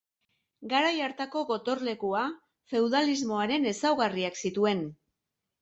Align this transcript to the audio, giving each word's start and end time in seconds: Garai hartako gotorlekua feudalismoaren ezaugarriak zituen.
Garai 0.71 0.93
hartako 1.07 1.43
gotorlekua 1.51 2.23
feudalismoaren 2.73 3.71
ezaugarriak 3.73 4.45
zituen. 4.45 4.87